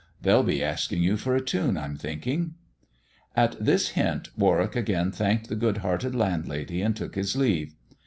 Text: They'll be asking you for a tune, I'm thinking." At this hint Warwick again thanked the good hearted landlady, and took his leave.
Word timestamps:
They'll 0.19 0.41
be 0.41 0.63
asking 0.63 1.03
you 1.03 1.15
for 1.15 1.35
a 1.35 1.41
tune, 1.45 1.77
I'm 1.77 1.95
thinking." 1.95 2.55
At 3.35 3.55
this 3.63 3.89
hint 3.89 4.29
Warwick 4.35 4.75
again 4.75 5.11
thanked 5.11 5.47
the 5.47 5.55
good 5.55 5.77
hearted 5.85 6.15
landlady, 6.15 6.81
and 6.81 6.95
took 6.95 7.13
his 7.13 7.35
leave. 7.35 7.75